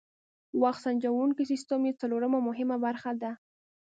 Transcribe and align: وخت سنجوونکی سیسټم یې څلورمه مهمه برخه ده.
وخت 0.61 0.81
سنجوونکی 0.85 1.43
سیسټم 1.51 1.81
یې 1.87 1.93
څلورمه 2.01 2.39
مهمه 2.47 2.77
برخه 2.85 3.11
ده. 3.21 3.31